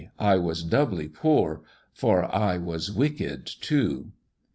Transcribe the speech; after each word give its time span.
I 0.17 0.37
was 0.39 0.63
doubly 0.63 1.07
poor, 1.07 1.61
for 1.93 2.23
I 2.33 2.57
was 2.57 2.91
wicked 2.91 3.45
too. 3.45 4.13